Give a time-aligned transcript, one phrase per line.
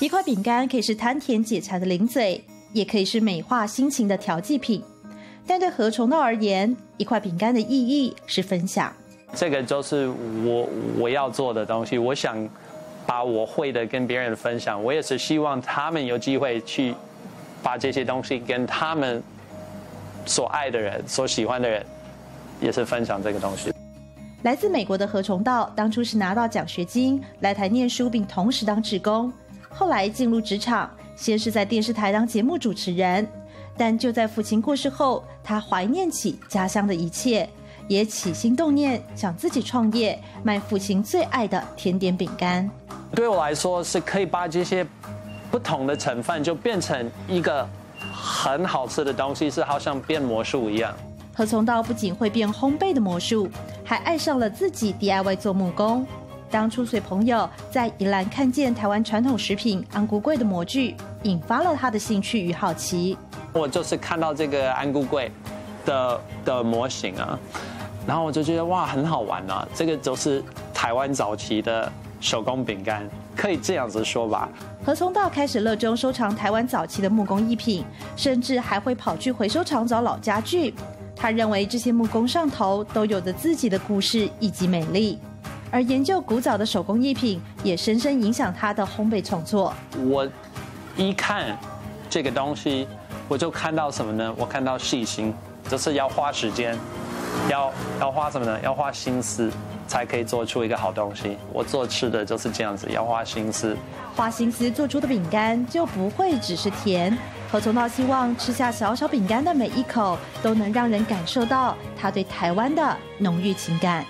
[0.00, 2.40] 一块饼干可以是贪甜解馋的零嘴，
[2.72, 4.80] 也可以是美化心情的调剂品。
[5.44, 8.92] 但对何崇道而言，一块饼干的意义是分享。
[9.34, 10.06] 这个就是
[10.44, 10.68] 我
[11.00, 11.98] 我要做的东西。
[11.98, 12.48] 我想
[13.04, 14.82] 把我会的跟别人分享。
[14.82, 16.94] 我也是希望他们有机会去
[17.60, 19.20] 把这些东西跟他们
[20.24, 21.84] 所爱的人、所喜欢的人，
[22.60, 23.72] 也是分享这个东西。
[24.44, 29.32] 来自美国的何崇道，当初是拿到奖学金来台念书，并同时当志工。
[29.70, 33.26] 后来进入职场，先是在电视台当节目主持人，
[33.76, 37.48] 但就在父亲过世后，他怀念起家乡的一切，
[37.86, 42.68] 也起心动念想自己创业，卖父亲最爱的甜点饼干。
[43.14, 44.86] 对我来说，是可以把这些
[45.50, 47.66] 不同的成分就变成一个
[48.12, 50.94] 很好吃的东西，是好像变魔术一样。
[51.32, 53.48] 何从道不仅会变烘焙的魔术，
[53.84, 56.04] 还爱上了自己 DIY 做木工。
[56.50, 63.16] 当初随朋友在宜兰看见台湾传统食品安菇粿的模具，引发了他的兴趣与好奇。
[63.52, 65.30] 我就是看到这个安菇粿
[65.84, 67.38] 的的模型啊，
[68.06, 69.66] 然后我就觉得哇，很好玩啊！
[69.74, 70.42] 这个就是
[70.72, 74.48] 台湾早期的手工饼干，可以这样子说吧。
[74.84, 77.84] 何松道开始热衷收藏台湾早期的木工艺品，
[78.16, 80.74] 甚至还会跑去回收厂找老家具。
[81.14, 85.18] 他认为这些木工上头都有着自己的故事以及美丽，
[85.70, 89.72] 而研究古早的手工艺品也深深影响他的烘焙创作。
[90.06, 90.26] 我
[90.96, 91.56] 一看
[92.08, 92.88] 这个东西，
[93.28, 94.34] 我就看到什么呢？
[94.36, 95.34] 我看到细心，
[95.68, 96.76] 就是要花时间，
[97.50, 98.58] 要要花什么呢？
[98.62, 99.50] 要花心思
[99.86, 101.36] 才可以做出一个好东西。
[101.52, 103.76] 我做吃的就是这样子，要花心思，
[104.16, 107.16] 花心思做出的饼干就不会只是甜。
[107.50, 114.04] 何崇道希望吃下小小饼干的每一口，都能让人感受到他对台湾的浓郁情感。